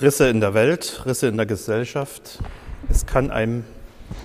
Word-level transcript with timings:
Risse 0.00 0.28
in 0.28 0.40
der 0.40 0.54
Welt, 0.54 1.02
Risse 1.04 1.28
in 1.28 1.36
der 1.36 1.46
Gesellschaft. 1.46 2.38
Es 2.88 3.06
kann 3.06 3.30
einem 3.30 3.64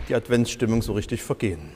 die 0.08 0.16
Adventsstimmung 0.16 0.82
so 0.82 0.94
richtig 0.94 1.22
vergehen. 1.22 1.72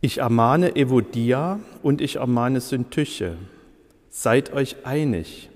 Ich 0.00 0.18
ermahne 0.18 0.76
Evodia 0.76 1.58
und 1.82 2.00
ich 2.00 2.16
ermahne 2.16 2.60
Syntyche. 2.60 3.36
Seid 4.10 4.52
euch 4.52 4.86
einig, 4.86 5.50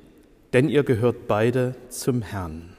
denn 0.53 0.69
ihr 0.69 0.83
gehört 0.83 1.29
beide 1.29 1.77
zum 1.89 2.23
Herrn. 2.23 2.77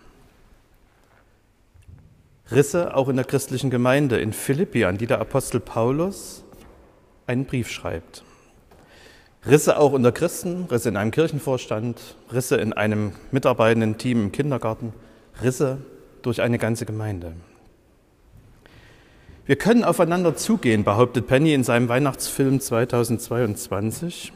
Risse 2.52 2.96
auch 2.96 3.08
in 3.08 3.16
der 3.16 3.26
christlichen 3.26 3.70
Gemeinde 3.70 4.20
in 4.20 4.34
Philippi, 4.34 4.84
an 4.84 4.98
die 4.98 5.08
der 5.08 5.20
Apostel 5.20 5.62
Paulus 5.62 6.44
einen 7.26 7.46
Brief 7.46 7.72
schreibt. 7.72 8.24
Risse 9.46 9.78
auch 9.78 9.92
unter 9.92 10.14
Christen, 10.14 10.68
Risse 10.72 10.90
in 10.90 10.96
einem 10.96 11.12
Kirchenvorstand, 11.12 12.16
Risse 12.32 12.56
in 12.56 12.72
einem 12.72 13.12
mitarbeitenden 13.32 13.98
Team 13.98 14.24
im 14.24 14.32
Kindergarten, 14.32 14.94
Risse 15.42 15.80
durch 16.22 16.42
eine 16.42 16.58
ganze 16.58 16.86
Gemeinde. 16.86 17.34
Wir 19.46 19.58
können 19.58 19.84
aufeinander 19.84 20.38
zugehen, 20.38 20.86
behauptet 20.86 21.28
Penny 21.28 21.54
in 21.54 21.66
seinem 21.66 21.90
Weihnachtsfilm 21.90 22.62
2022. 22.62 24.32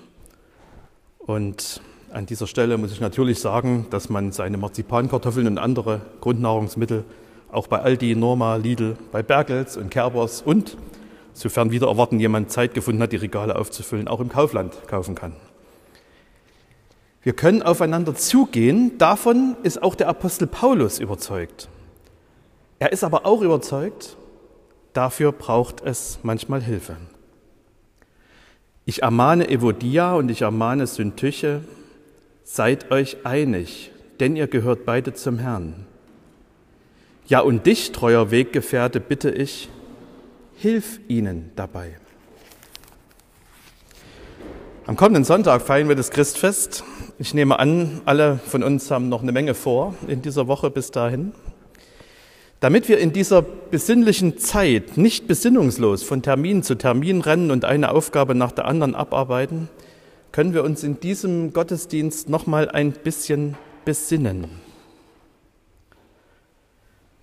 Und 1.20 1.82
an 2.12 2.26
dieser 2.26 2.48
Stelle 2.48 2.78
muss 2.78 2.92
ich 2.92 3.00
natürlich 3.00 3.40
sagen, 3.40 3.86
dass 3.90 4.10
man 4.10 4.34
seine 4.34 4.58
Marzipankartoffeln 4.58 5.48
und 5.48 5.58
andere 5.58 6.02
Grundnahrungsmittel 6.20 7.06
auch 7.50 7.68
bei 7.68 7.80
Aldi, 7.80 8.16
Norma, 8.16 8.58
Lidl, 8.58 8.98
bei 9.14 9.24
Bergels 9.24 9.78
und 9.78 9.90
Kerbers 9.90 10.42
und 10.42 10.76
sofern 11.38 11.72
wieder 11.72 11.88
erwarten 11.88 12.20
jemand 12.20 12.52
Zeit 12.52 12.74
gefunden 12.74 13.02
hat, 13.02 13.12
die 13.12 13.18
Regale 13.18 13.56
aufzufüllen, 13.56 14.08
auch 14.08 14.20
im 14.20 14.30
Kaufland 14.30 14.74
kaufen 14.88 15.14
kann. 15.14 15.34
Wir 17.22 17.34
können 17.34 17.62
aufeinander 17.62 18.16
zugehen, 18.16 18.98
davon 18.98 19.56
ist 19.62 19.84
auch 19.84 19.96
der 19.96 20.08
Apostel 20.08 20.48
Paulus 20.48 21.00
überzeugt. 21.00 21.70
Er 22.80 22.92
ist 22.92 23.04
aber 23.04 23.26
auch 23.26 23.42
überzeugt, 23.42 24.18
dafür 24.94 25.32
braucht 25.32 25.82
es 25.82 26.20
manchmal 26.24 26.62
Hilfe. 26.62 26.98
Ich 28.86 29.04
ermahne 29.04 29.50
Evodia 29.50 30.16
und 30.16 30.30
ich 30.30 30.42
ermahne 30.42 30.88
Syntyche, 30.88 31.62
seid 32.44 32.90
euch 32.90 33.26
einig, 33.26 33.92
denn 34.20 34.36
ihr 34.36 34.48
gehört 34.48 34.86
beide 34.86 35.14
zum 35.14 35.38
Herrn. 35.38 35.86
Ja, 37.28 37.42
und 37.42 37.66
dich, 37.66 37.92
treuer 37.92 38.32
Weggefährte, 38.32 39.02
bitte 39.02 39.30
ich, 39.30 39.70
Hilf 40.60 41.00
ihnen 41.08 41.52
dabei. 41.56 41.98
Am 44.88 44.96
kommenden 44.96 45.24
Sonntag 45.24 45.62
feiern 45.62 45.88
wir 45.88 45.96
das 45.96 46.10
Christfest. 46.10 46.84
Ich 47.20 47.36
nehme 47.36 47.60
an, 47.60 48.02
alle 48.06 48.40
von 48.44 48.64
uns 48.64 48.90
haben 48.90 49.08
noch 49.08 49.22
eine 49.22 49.32
Menge 49.32 49.54
vor 49.54 49.94
in 50.08 50.24
dieser 50.24 50.48
Woche 50.48 50.72
bis 50.72 50.90
dahin. 50.90 51.34
Damit 52.60 52.90
wir 52.90 52.98
in 52.98 53.14
dieser 53.14 53.44
besinnlichen 53.44 54.40
Zeit 54.40 54.98
nicht 54.98 55.28
besinnungslos 55.28 56.02
von 56.02 56.24
Termin 56.24 56.64
zu 56.64 56.74
Termin 56.74 57.22
rennen 57.22 57.52
und 57.52 57.64
eine 57.64 57.92
Aufgabe 57.92 58.34
nach 58.34 58.52
der 58.52 58.66
anderen 58.66 58.96
abarbeiten, 58.96 59.70
können 60.32 60.56
wir 60.56 60.64
uns 60.64 60.84
in 60.84 61.00
diesem 61.00 61.54
Gottesdienst 61.54 62.30
noch 62.30 62.48
mal 62.48 62.68
ein 62.68 62.94
bisschen 62.94 63.56
besinnen 63.86 64.67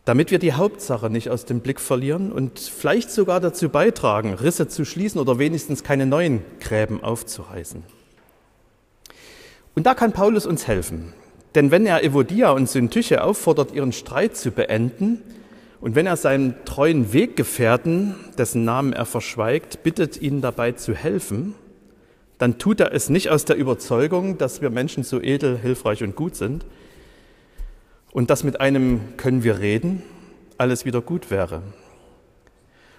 damit 0.04 0.30
wir 0.30 0.38
die 0.38 0.52
Hauptsache 0.52 1.08
nicht 1.08 1.30
aus 1.30 1.44
dem 1.46 1.60
Blick 1.60 1.80
verlieren 1.80 2.30
und 2.30 2.58
vielleicht 2.58 3.10
sogar 3.10 3.40
dazu 3.40 3.68
beitragen, 3.68 4.34
Risse 4.34 4.68
zu 4.68 4.84
schließen 4.84 5.20
oder 5.20 5.38
wenigstens 5.38 5.82
keine 5.82 6.06
neuen 6.06 6.42
Gräben 6.60 7.02
aufzureißen. 7.02 7.82
Und 9.74 9.86
da 9.86 9.94
kann 9.94 10.12
Paulus 10.12 10.46
uns 10.46 10.68
helfen. 10.68 11.14
Denn 11.54 11.70
wenn 11.70 11.86
er 11.86 12.04
Evodia 12.04 12.50
und 12.50 12.68
Syntyche 12.68 13.22
auffordert, 13.22 13.72
ihren 13.72 13.92
Streit 13.92 14.36
zu 14.36 14.50
beenden, 14.50 15.22
und 15.80 15.94
wenn 15.94 16.06
er 16.06 16.16
seinen 16.16 16.54
treuen 16.64 17.12
Weggefährten, 17.12 18.14
dessen 18.38 18.64
Namen 18.64 18.94
er 18.94 19.04
verschweigt, 19.04 19.82
bittet, 19.82 20.20
ihnen 20.20 20.40
dabei 20.40 20.72
zu 20.72 20.94
helfen, 20.94 21.54
dann 22.38 22.58
tut 22.58 22.80
er 22.80 22.94
es 22.94 23.10
nicht 23.10 23.28
aus 23.28 23.44
der 23.44 23.56
Überzeugung, 23.56 24.38
dass 24.38 24.62
wir 24.62 24.70
Menschen 24.70 25.04
so 25.04 25.20
edel, 25.20 25.58
hilfreich 25.58 26.02
und 26.02 26.16
gut 26.16 26.36
sind, 26.36 26.64
und 28.14 28.30
dass 28.30 28.44
mit 28.44 28.62
einem 28.62 29.18
können 29.18 29.44
wir 29.44 29.58
reden 29.58 30.02
alles 30.56 30.84
wieder 30.84 31.02
gut 31.02 31.30
wäre. 31.30 31.62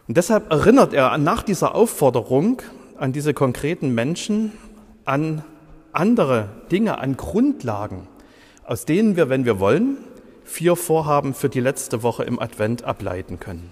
Und 0.07 0.17
deshalb 0.17 0.51
erinnert 0.51 0.93
er 0.93 1.17
nach 1.17 1.41
dieser 1.41 1.73
Aufforderung 1.73 2.61
an 2.97 3.13
diese 3.13 3.33
konkreten 3.33 3.93
Menschen 3.95 4.51
an 5.05 5.43
andere 5.93 6.49
Dinge, 6.71 6.99
an 6.99 7.17
Grundlagen, 7.17 8.07
aus 8.65 8.85
denen 8.85 9.15
wir, 9.15 9.29
wenn 9.29 9.45
wir 9.45 9.59
wollen, 9.59 9.97
vier 10.43 10.75
Vorhaben 10.75 11.33
für 11.33 11.49
die 11.49 11.59
letzte 11.59 12.03
Woche 12.03 12.23
im 12.23 12.39
Advent 12.39 12.83
ableiten 12.83 13.39
können. 13.39 13.71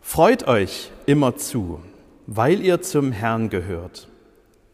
Freut 0.00 0.48
euch 0.48 0.90
immer 1.06 1.36
zu, 1.36 1.80
weil 2.26 2.60
ihr 2.60 2.80
zum 2.82 3.12
Herrn 3.12 3.50
gehört. 3.50 4.08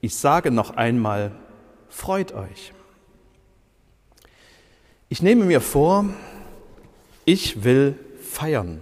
Ich 0.00 0.16
sage 0.16 0.50
noch 0.50 0.76
einmal, 0.76 1.32
freut 1.88 2.32
euch. 2.32 2.72
Ich 5.08 5.22
nehme 5.22 5.44
mir 5.44 5.60
vor, 5.60 6.06
ich 7.24 7.62
will 7.62 7.94
feiern. 8.20 8.80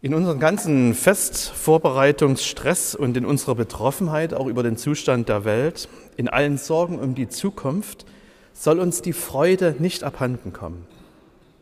In 0.00 0.12
unserem 0.12 0.40
ganzen 0.40 0.94
Festvorbereitungsstress 0.94 2.96
und 2.96 3.16
in 3.16 3.24
unserer 3.24 3.54
Betroffenheit 3.54 4.34
auch 4.34 4.48
über 4.48 4.64
den 4.64 4.76
Zustand 4.76 5.28
der 5.28 5.44
Welt, 5.44 5.88
in 6.16 6.28
allen 6.28 6.58
Sorgen 6.58 6.98
um 6.98 7.14
die 7.14 7.28
Zukunft, 7.28 8.06
soll 8.52 8.80
uns 8.80 9.02
die 9.02 9.12
Freude 9.12 9.76
nicht 9.78 10.02
abhanden 10.02 10.52
kommen. 10.52 10.88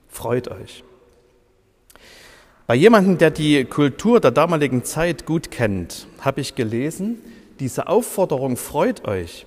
Freut 0.08 0.48
euch. 0.48 0.82
Bei 2.70 2.76
jemandem, 2.76 3.18
der 3.18 3.32
die 3.32 3.64
Kultur 3.64 4.20
der 4.20 4.30
damaligen 4.30 4.84
Zeit 4.84 5.26
gut 5.26 5.50
kennt, 5.50 6.06
habe 6.20 6.40
ich 6.40 6.54
gelesen, 6.54 7.18
diese 7.58 7.88
Aufforderung 7.88 8.56
freut 8.56 9.08
euch. 9.08 9.44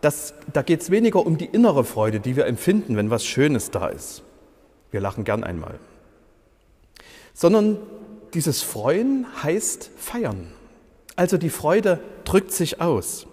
Das, 0.00 0.34
da 0.52 0.62
geht 0.62 0.80
es 0.80 0.90
weniger 0.90 1.24
um 1.24 1.38
die 1.38 1.44
innere 1.44 1.84
Freude, 1.84 2.18
die 2.18 2.34
wir 2.34 2.46
empfinden, 2.46 2.96
wenn 2.96 3.08
was 3.08 3.24
Schönes 3.24 3.70
da 3.70 3.86
ist. 3.86 4.24
Wir 4.90 5.00
lachen 5.00 5.22
gern 5.22 5.44
einmal. 5.44 5.78
Sondern 7.34 7.78
dieses 8.34 8.62
Freuen 8.62 9.26
heißt 9.44 9.92
feiern. 9.96 10.48
Also 11.14 11.38
die 11.38 11.50
Freude 11.50 12.00
drückt 12.24 12.50
sich 12.50 12.80
aus. 12.80 13.28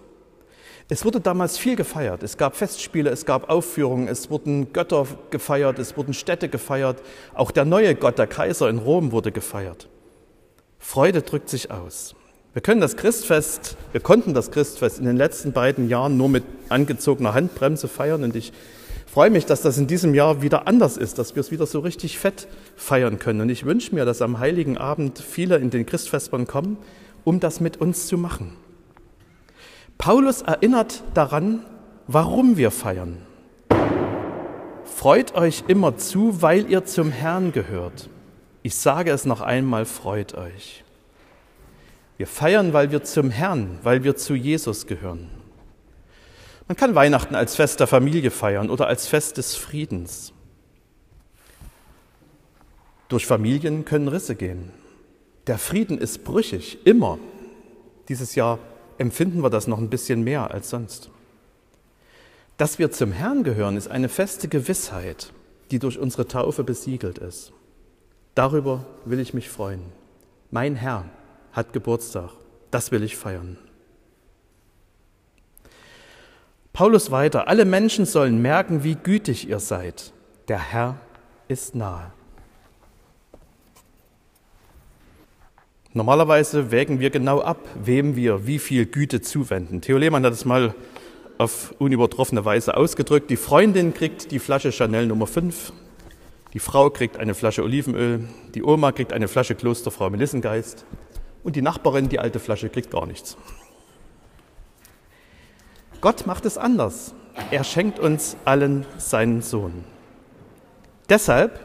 Es 0.88 1.04
wurde 1.04 1.20
damals 1.20 1.56
viel 1.56 1.76
gefeiert. 1.76 2.22
Es 2.22 2.36
gab 2.36 2.56
Festspiele, 2.56 3.08
es 3.08 3.24
gab 3.24 3.48
Aufführungen, 3.48 4.06
es 4.06 4.28
wurden 4.28 4.72
Götter 4.74 5.06
gefeiert, 5.30 5.78
es 5.78 5.96
wurden 5.96 6.12
Städte 6.12 6.50
gefeiert. 6.50 7.00
Auch 7.32 7.50
der 7.50 7.64
neue 7.64 7.94
Gott, 7.94 8.18
der 8.18 8.26
Kaiser 8.26 8.68
in 8.68 8.78
Rom, 8.78 9.10
wurde 9.10 9.32
gefeiert. 9.32 9.88
Freude 10.78 11.22
drückt 11.22 11.48
sich 11.48 11.70
aus. 11.70 12.14
Wir 12.52 12.60
können 12.60 12.82
das 12.82 12.96
Christfest, 12.96 13.76
wir 13.92 14.00
konnten 14.00 14.34
das 14.34 14.50
Christfest 14.50 14.98
in 14.98 15.06
den 15.06 15.16
letzten 15.16 15.52
beiden 15.52 15.88
Jahren 15.88 16.16
nur 16.16 16.28
mit 16.28 16.44
angezogener 16.68 17.34
Handbremse 17.34 17.88
feiern 17.88 18.22
und 18.22 18.36
ich 18.36 18.52
freue 19.06 19.30
mich, 19.30 19.46
dass 19.46 19.62
das 19.62 19.78
in 19.78 19.86
diesem 19.86 20.14
Jahr 20.14 20.42
wieder 20.42 20.68
anders 20.68 20.96
ist, 20.96 21.18
dass 21.18 21.34
wir 21.34 21.40
es 21.40 21.50
wieder 21.50 21.66
so 21.66 21.80
richtig 21.80 22.18
fett 22.18 22.46
feiern 22.76 23.18
können. 23.18 23.40
Und 23.40 23.48
ich 23.48 23.64
wünsche 23.64 23.94
mir, 23.94 24.04
dass 24.04 24.22
am 24.22 24.38
heiligen 24.38 24.76
Abend 24.76 25.18
viele 25.18 25.56
in 25.56 25.70
den 25.70 25.86
Christfestern 25.86 26.46
kommen, 26.46 26.76
um 27.24 27.40
das 27.40 27.60
mit 27.60 27.78
uns 27.80 28.06
zu 28.06 28.18
machen. 28.18 28.56
Paulus 29.98 30.42
erinnert 30.42 31.02
daran, 31.14 31.64
warum 32.06 32.56
wir 32.56 32.70
feiern. 32.70 33.18
Freut 34.84 35.34
euch 35.34 35.64
immer 35.68 35.96
zu, 35.96 36.42
weil 36.42 36.70
ihr 36.70 36.84
zum 36.84 37.10
Herrn 37.10 37.52
gehört. 37.52 38.08
Ich 38.62 38.74
sage 38.76 39.10
es 39.10 39.24
noch 39.24 39.40
einmal, 39.40 39.84
freut 39.84 40.34
euch. 40.34 40.84
Wir 42.16 42.26
feiern, 42.26 42.72
weil 42.72 42.90
wir 42.90 43.02
zum 43.02 43.30
Herrn, 43.30 43.78
weil 43.82 44.04
wir 44.04 44.16
zu 44.16 44.34
Jesus 44.34 44.86
gehören. 44.86 45.30
Man 46.68 46.76
kann 46.76 46.94
Weihnachten 46.94 47.34
als 47.34 47.56
Fest 47.56 47.80
der 47.80 47.86
Familie 47.86 48.30
feiern 48.30 48.70
oder 48.70 48.86
als 48.86 49.06
Fest 49.06 49.36
des 49.36 49.54
Friedens. 49.54 50.32
Durch 53.08 53.26
Familien 53.26 53.84
können 53.84 54.08
Risse 54.08 54.34
gehen. 54.34 54.70
Der 55.46 55.58
Frieden 55.58 55.98
ist 55.98 56.24
brüchig, 56.24 56.78
immer. 56.86 57.18
Dieses 58.08 58.34
Jahr 58.34 58.58
empfinden 58.98 59.42
wir 59.42 59.50
das 59.50 59.66
noch 59.66 59.78
ein 59.78 59.90
bisschen 59.90 60.22
mehr 60.22 60.50
als 60.50 60.70
sonst. 60.70 61.10
Dass 62.56 62.78
wir 62.78 62.92
zum 62.92 63.12
Herrn 63.12 63.42
gehören, 63.42 63.76
ist 63.76 63.88
eine 63.88 64.08
feste 64.08 64.48
Gewissheit, 64.48 65.32
die 65.70 65.78
durch 65.78 65.98
unsere 65.98 66.28
Taufe 66.28 66.62
besiegelt 66.62 67.18
ist. 67.18 67.52
Darüber 68.34 68.84
will 69.04 69.20
ich 69.20 69.34
mich 69.34 69.48
freuen. 69.48 69.82
Mein 70.50 70.76
Herr 70.76 71.04
hat 71.52 71.72
Geburtstag. 71.72 72.30
Das 72.70 72.92
will 72.92 73.02
ich 73.02 73.16
feiern. 73.16 73.58
Paulus 76.72 77.10
weiter. 77.10 77.46
Alle 77.46 77.64
Menschen 77.64 78.04
sollen 78.04 78.42
merken, 78.42 78.82
wie 78.82 78.96
gütig 78.96 79.48
ihr 79.48 79.60
seid. 79.60 80.12
der 80.48 80.58
Herr 80.58 80.98
ist 81.48 81.74
nahe. 81.74 82.12
Normalerweise 85.96 86.72
wägen 86.72 86.98
wir 86.98 87.10
genau 87.10 87.40
ab, 87.40 87.60
wem 87.80 88.16
wir 88.16 88.48
wie 88.48 88.58
viel 88.58 88.84
Güte 88.84 89.20
zuwenden. 89.20 89.80
Theo 89.80 89.96
Lehmann 89.96 90.26
hat 90.26 90.32
es 90.32 90.44
mal 90.44 90.74
auf 91.38 91.72
unübertroffene 91.78 92.44
Weise 92.44 92.76
ausgedrückt. 92.76 93.30
Die 93.30 93.36
Freundin 93.36 93.94
kriegt 93.94 94.32
die 94.32 94.40
Flasche 94.40 94.72
Chanel 94.72 95.06
Nummer 95.06 95.28
5, 95.28 95.72
die 96.52 96.58
Frau 96.58 96.90
kriegt 96.90 97.16
eine 97.16 97.34
Flasche 97.34 97.62
Olivenöl, 97.62 98.28
die 98.56 98.64
Oma 98.64 98.90
kriegt 98.90 99.12
eine 99.12 99.28
Flasche 99.28 99.54
Klosterfrau 99.54 100.10
Melissengeist 100.10 100.84
und 101.44 101.54
die 101.54 101.62
Nachbarin, 101.62 102.08
die 102.08 102.18
alte 102.18 102.40
Flasche, 102.40 102.70
kriegt 102.70 102.90
gar 102.90 103.06
nichts. 103.06 103.36
Gott 106.00 106.26
macht 106.26 106.44
es 106.44 106.58
anders. 106.58 107.14
Er 107.52 107.62
schenkt 107.62 108.00
uns 108.00 108.36
allen 108.44 108.84
seinen 108.98 109.42
Sohn. 109.42 109.84
Deshalb, 111.08 111.60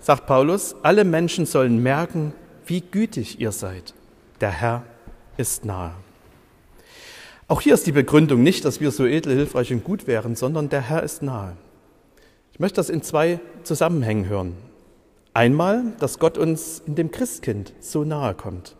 sagt 0.00 0.26
Paulus, 0.26 0.74
alle 0.82 1.04
Menschen 1.04 1.46
sollen 1.46 1.80
merken, 1.80 2.32
wie 2.68 2.82
gütig 2.82 3.40
ihr 3.40 3.52
seid. 3.52 3.94
Der 4.40 4.50
Herr 4.50 4.84
ist 5.36 5.64
nahe. 5.64 5.94
Auch 7.48 7.62
hier 7.62 7.74
ist 7.74 7.86
die 7.86 7.92
Begründung 7.92 8.42
nicht, 8.42 8.64
dass 8.64 8.80
wir 8.80 8.90
so 8.90 9.06
edel, 9.06 9.34
hilfreich 9.34 9.72
und 9.72 9.82
gut 9.82 10.06
wären, 10.06 10.36
sondern 10.36 10.68
der 10.68 10.82
Herr 10.82 11.02
ist 11.02 11.22
nahe. 11.22 11.56
Ich 12.52 12.60
möchte 12.60 12.76
das 12.76 12.90
in 12.90 13.02
zwei 13.02 13.40
Zusammenhängen 13.62 14.28
hören. 14.28 14.54
Einmal, 15.32 15.94
dass 15.98 16.18
Gott 16.18 16.36
uns 16.36 16.82
in 16.86 16.94
dem 16.94 17.10
Christkind 17.10 17.72
so 17.80 18.04
nahe 18.04 18.34
kommt. 18.34 18.76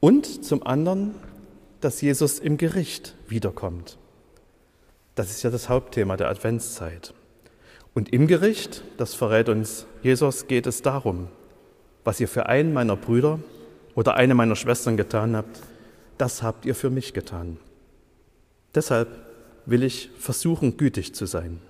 Und 0.00 0.44
zum 0.44 0.66
anderen, 0.66 1.14
dass 1.80 2.00
Jesus 2.00 2.38
im 2.38 2.56
Gericht 2.56 3.14
wiederkommt. 3.28 3.98
Das 5.14 5.30
ist 5.30 5.42
ja 5.42 5.50
das 5.50 5.68
Hauptthema 5.68 6.16
der 6.16 6.28
Adventszeit. 6.28 7.14
Und 7.94 8.12
im 8.12 8.26
Gericht, 8.26 8.82
das 8.96 9.14
verrät 9.14 9.48
uns 9.48 9.86
Jesus, 10.02 10.48
geht 10.48 10.66
es 10.66 10.82
darum, 10.82 11.28
was 12.06 12.20
ihr 12.20 12.28
für 12.28 12.46
einen 12.46 12.72
meiner 12.72 12.94
Brüder 12.94 13.40
oder 13.96 14.14
eine 14.14 14.36
meiner 14.36 14.54
Schwestern 14.54 14.96
getan 14.96 15.34
habt, 15.34 15.60
das 16.18 16.40
habt 16.40 16.64
ihr 16.64 16.76
für 16.76 16.88
mich 16.88 17.12
getan. 17.14 17.58
Deshalb 18.76 19.08
will 19.66 19.82
ich 19.82 20.10
versuchen, 20.16 20.76
gütig 20.76 21.16
zu 21.16 21.26
sein. 21.26 21.60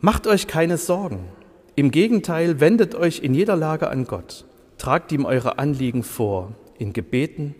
Macht 0.00 0.26
euch 0.26 0.46
keine 0.46 0.78
Sorgen. 0.78 1.28
Im 1.74 1.90
Gegenteil, 1.90 2.60
wendet 2.60 2.94
euch 2.94 3.22
in 3.22 3.34
jeder 3.34 3.56
Lage 3.56 3.88
an 3.88 4.06
Gott. 4.06 4.46
Tragt 4.78 5.12
ihm 5.12 5.26
eure 5.26 5.58
Anliegen 5.58 6.02
vor, 6.02 6.54
in 6.78 6.94
Gebeten 6.94 7.54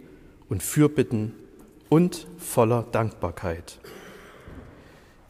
und 0.48 0.62
Fürbitten 0.62 1.34
und 1.90 2.26
voller 2.38 2.86
Dankbarkeit. 2.90 3.80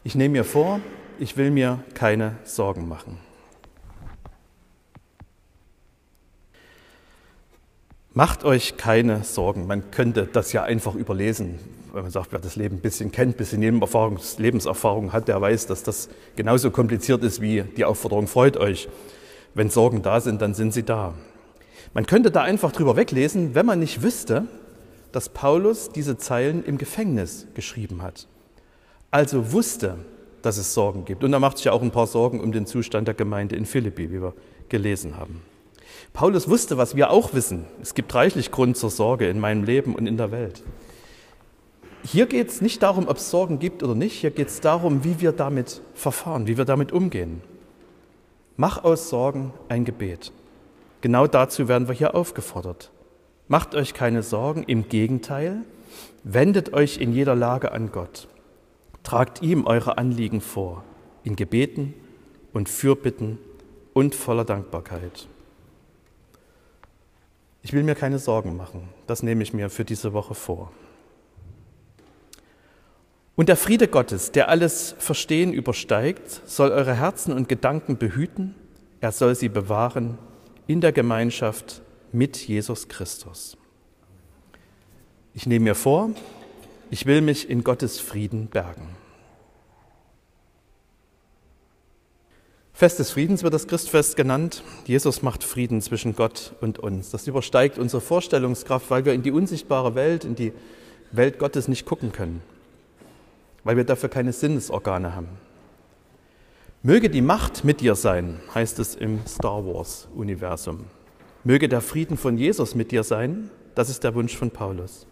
Ich 0.05 0.15
nehme 0.15 0.33
mir 0.33 0.43
vor, 0.45 0.79
ich 1.19 1.35
will 1.35 1.51
mir 1.51 1.83
keine 1.93 2.37
Sorgen 2.45 2.87
machen. 2.87 3.26
Macht 8.17 8.43
euch 8.45 8.77
keine 8.77 9.23
Sorgen. 9.23 9.67
Man 9.67 9.91
könnte 9.91 10.27
das 10.33 10.51
ja 10.51 10.63
einfach 10.63 10.95
überlesen. 10.95 11.59
Wenn 11.93 12.01
man 12.01 12.09
sagt, 12.09 12.31
wer 12.31 12.39
das 12.39 12.55
Leben 12.55 12.77
ein 12.77 12.81
bisschen 12.81 13.11
kennt, 13.11 13.35
ein 13.35 13.37
bisschen 13.37 13.61
Lebenserfahrung 13.61 15.13
hat, 15.13 15.27
der 15.27 15.39
weiß, 15.39 15.67
dass 15.67 15.83
das 15.83 16.09
genauso 16.35 16.71
kompliziert 16.71 17.23
ist 17.23 17.41
wie 17.41 17.61
die 17.61 17.85
Aufforderung, 17.85 18.25
freut 18.25 18.57
euch. 18.57 18.89
Wenn 19.53 19.69
Sorgen 19.69 20.01
da 20.01 20.19
sind, 20.19 20.41
dann 20.41 20.55
sind 20.55 20.73
sie 20.73 20.81
da. 20.81 21.13
Man 21.93 22.07
könnte 22.07 22.31
da 22.31 22.41
einfach 22.41 22.71
drüber 22.71 22.95
weglesen, 22.95 23.53
wenn 23.53 23.67
man 23.67 23.77
nicht 23.77 24.01
wüsste, 24.01 24.47
dass 25.11 25.29
Paulus 25.29 25.91
diese 25.91 26.17
Zeilen 26.17 26.65
im 26.65 26.79
Gefängnis 26.79 27.45
geschrieben 27.53 28.01
hat. 28.01 28.27
Also 29.11 29.51
wusste, 29.51 29.95
dass 30.41 30.57
es 30.57 30.73
Sorgen 30.73 31.05
gibt. 31.05 31.23
Und 31.23 31.33
er 31.33 31.39
macht 31.39 31.57
sich 31.57 31.65
ja 31.65 31.71
auch 31.71 31.83
ein 31.83 31.91
paar 31.91 32.07
Sorgen 32.07 32.39
um 32.39 32.51
den 32.51 32.65
Zustand 32.65 33.07
der 33.07 33.13
Gemeinde 33.13 33.55
in 33.55 33.67
Philippi, 33.67 34.09
wie 34.11 34.23
wir 34.23 34.33
gelesen 34.69 35.17
haben. 35.17 35.39
Paulus 36.13 36.49
wusste, 36.49 36.77
was 36.77 36.95
wir 36.95 37.09
auch 37.09 37.33
wissen. 37.33 37.65
Es 37.81 37.93
gibt 37.93 38.13
reichlich 38.15 38.51
Grund 38.51 38.77
zur 38.77 38.89
Sorge 38.89 39.27
in 39.27 39.39
meinem 39.39 39.63
Leben 39.63 39.95
und 39.95 40.07
in 40.07 40.17
der 40.17 40.31
Welt. 40.31 40.63
Hier 42.03 42.25
geht 42.25 42.49
es 42.49 42.61
nicht 42.61 42.83
darum, 42.83 43.07
ob 43.07 43.17
es 43.17 43.29
Sorgen 43.29 43.59
gibt 43.59 43.83
oder 43.83 43.95
nicht. 43.95 44.13
Hier 44.13 44.31
geht 44.31 44.47
es 44.47 44.61
darum, 44.61 45.03
wie 45.03 45.19
wir 45.19 45.31
damit 45.31 45.81
verfahren, 45.93 46.47
wie 46.47 46.57
wir 46.57 46.65
damit 46.65 46.91
umgehen. 46.91 47.41
Mach 48.55 48.83
aus 48.83 49.09
Sorgen 49.09 49.53
ein 49.69 49.85
Gebet. 49.85 50.31
Genau 51.01 51.27
dazu 51.27 51.67
werden 51.67 51.87
wir 51.87 51.95
hier 51.95 52.15
aufgefordert. 52.15 52.91
Macht 53.47 53.75
euch 53.75 53.93
keine 53.93 54.23
Sorgen, 54.23 54.63
im 54.63 54.89
Gegenteil, 54.89 55.63
wendet 56.23 56.73
euch 56.73 56.97
in 56.97 57.13
jeder 57.13 57.35
Lage 57.35 57.71
an 57.71 57.91
Gott. 57.91 58.27
Tragt 59.03 59.41
ihm 59.41 59.65
eure 59.65 59.97
Anliegen 59.97 60.41
vor, 60.41 60.83
in 61.23 61.35
Gebeten 61.35 61.93
und 62.51 62.67
Fürbitten 62.67 63.37
und 63.93 64.15
voller 64.15 64.43
Dankbarkeit. 64.43 65.27
Ich 67.67 67.73
will 67.73 67.83
mir 67.83 67.95
keine 67.95 68.17
Sorgen 68.17 68.55
machen. 68.55 68.87
Das 69.07 69.23
nehme 69.23 69.43
ich 69.43 69.53
mir 69.53 69.69
für 69.69 69.83
diese 69.83 70.13
Woche 70.13 70.35
vor. 70.35 70.71
Und 73.35 73.49
der 73.49 73.57
Friede 73.57 73.89
Gottes, 73.89 74.31
der 74.31 74.47
alles 74.47 74.95
Verstehen 74.99 75.51
übersteigt, 75.51 76.43
soll 76.45 76.71
eure 76.71 76.93
Herzen 76.93 77.33
und 77.33 77.49
Gedanken 77.49 77.97
behüten. 77.97 78.55
Er 79.01 79.11
soll 79.11 79.35
sie 79.35 79.49
bewahren 79.49 80.17
in 80.65 80.79
der 80.79 80.93
Gemeinschaft 80.93 81.81
mit 82.13 82.37
Jesus 82.37 82.87
Christus. 82.87 83.57
Ich 85.33 85.45
nehme 85.45 85.65
mir 85.65 85.75
vor, 85.75 86.11
ich 86.89 87.05
will 87.05 87.19
mich 87.19 87.49
in 87.49 87.65
Gottes 87.65 87.99
Frieden 87.99 88.47
bergen. 88.47 88.95
Fest 92.77 92.99
des 92.99 93.09
Friedens 93.09 93.41
wird 93.41 93.55
das 93.55 93.65
Christfest 93.65 94.15
genannt. 94.15 94.61
Jesus 94.85 95.23
macht 95.23 95.43
Frieden 95.43 95.81
zwischen 95.81 96.15
Gott 96.15 96.53
und 96.61 96.77
uns. 96.77 97.09
Das 97.09 97.25
übersteigt 97.25 97.79
unsere 97.79 98.01
Vorstellungskraft, 98.01 98.91
weil 98.91 99.03
wir 99.03 99.13
in 99.13 99.23
die 99.23 99.31
unsichtbare 99.31 99.95
Welt, 99.95 100.25
in 100.25 100.35
die 100.35 100.53
Welt 101.11 101.39
Gottes 101.39 101.67
nicht 101.67 101.87
gucken 101.87 102.11
können, 102.11 102.43
weil 103.63 103.77
wir 103.77 103.83
dafür 103.83 104.09
keine 104.09 104.31
Sinnesorgane 104.31 105.15
haben. 105.15 105.29
Möge 106.83 107.09
die 107.09 107.23
Macht 107.23 107.63
mit 107.63 107.81
dir 107.81 107.95
sein, 107.95 108.41
heißt 108.53 108.77
es 108.77 108.93
im 108.93 109.25
Star 109.25 109.65
Wars-Universum. 109.65 110.81
Möge 111.43 111.69
der 111.69 111.81
Frieden 111.81 112.15
von 112.15 112.37
Jesus 112.37 112.75
mit 112.75 112.91
dir 112.91 113.03
sein, 113.03 113.49
das 113.73 113.89
ist 113.89 114.03
der 114.03 114.13
Wunsch 114.13 114.37
von 114.37 114.51
Paulus. 114.51 115.07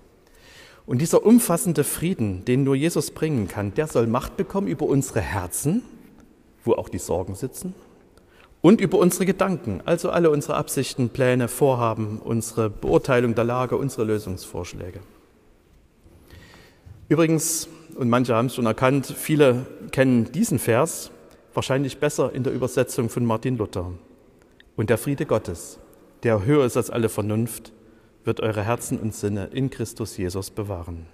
Und 0.85 0.99
dieser 0.99 1.25
umfassende 1.25 1.83
Frieden, 1.83 2.45
den 2.45 2.63
nur 2.63 2.75
Jesus 2.75 3.09
bringen 3.09 3.47
kann, 3.47 3.73
der 3.73 3.87
soll 3.87 4.05
Macht 4.05 4.37
bekommen 4.37 4.67
über 4.67 4.85
unsere 4.85 5.21
Herzen 5.21 5.81
wo 6.65 6.73
auch 6.73 6.89
die 6.89 6.99
Sorgen 6.99 7.35
sitzen, 7.35 7.73
und 8.61 8.81
über 8.81 8.97
unsere 8.97 9.27
Gedanken, 9.27 9.81
also 9.85 10.09
alle 10.09 10.31
unsere 10.31 10.55
Absichten, 10.55 11.09
Pläne, 11.09 11.47
Vorhaben, 11.47 12.17
unsere 12.17 12.71
Beurteilung 12.71 13.35
der 13.35 13.43
Lage, 13.43 13.77
unsere 13.77 14.05
Lösungsvorschläge. 14.05 15.01
Übrigens, 17.07 17.69
und 17.93 18.09
manche 18.09 18.33
haben 18.33 18.47
es 18.47 18.55
schon 18.55 18.65
erkannt, 18.65 19.05
viele 19.05 19.67
kennen 19.91 20.31
diesen 20.31 20.57
Vers 20.57 21.11
wahrscheinlich 21.53 21.99
besser 21.99 22.33
in 22.33 22.43
der 22.43 22.53
Übersetzung 22.53 23.09
von 23.09 23.23
Martin 23.23 23.57
Luther. 23.57 23.91
Und 24.75 24.89
der 24.89 24.97
Friede 24.97 25.27
Gottes, 25.27 25.77
der 26.23 26.43
höher 26.43 26.65
ist 26.65 26.75
als 26.75 26.89
alle 26.89 27.09
Vernunft, 27.09 27.71
wird 28.23 28.41
eure 28.41 28.63
Herzen 28.63 28.99
und 28.99 29.13
Sinne 29.13 29.49
in 29.53 29.69
Christus 29.69 30.17
Jesus 30.17 30.49
bewahren. 30.49 31.05